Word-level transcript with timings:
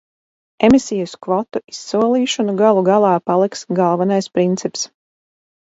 Emisijas 0.67 1.11
kvotu 1.25 1.61
izsolīšana 1.75 2.57
galu 2.63 2.83
galā 2.89 3.13
paliks 3.33 3.65
galvenais 3.81 4.31
princips. 4.39 4.89